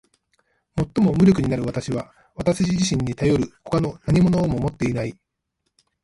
[0.95, 5.15] 最も無力なる私は私自身にたよる外の何物をも持っていない。